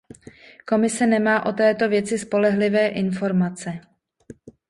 [0.69, 3.79] Komise nemá o této věci spolehlivé informace.